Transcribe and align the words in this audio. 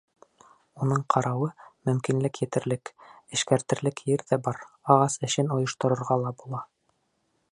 Уның 0.85 1.01
ҡарауы, 1.15 1.49
мөмкинлек 1.89 2.39
етерлек: 2.45 2.91
эшкәртерлек 3.37 4.03
ер 4.13 4.25
ҙә 4.31 4.41
бар, 4.49 4.61
ағас 4.95 5.19
эшен 5.31 5.55
ойошторорға 5.59 6.21
була. 6.43 6.65